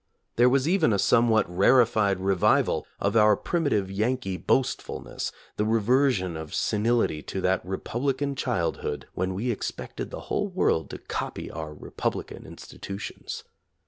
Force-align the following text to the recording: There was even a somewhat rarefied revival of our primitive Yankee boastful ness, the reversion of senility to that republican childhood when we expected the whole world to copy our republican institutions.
There 0.35 0.49
was 0.49 0.67
even 0.67 0.91
a 0.93 0.97
somewhat 0.97 1.47
rarefied 1.47 2.19
revival 2.21 2.87
of 2.99 3.15
our 3.15 3.37
primitive 3.37 3.91
Yankee 3.91 4.35
boastful 4.35 4.99
ness, 4.99 5.31
the 5.57 5.63
reversion 5.63 6.35
of 6.35 6.55
senility 6.55 7.21
to 7.21 7.39
that 7.41 7.63
republican 7.63 8.33
childhood 8.33 9.05
when 9.13 9.35
we 9.35 9.51
expected 9.51 10.09
the 10.09 10.21
whole 10.21 10.47
world 10.47 10.89
to 10.89 10.97
copy 10.97 11.51
our 11.51 11.71
republican 11.75 12.47
institutions. 12.47 13.43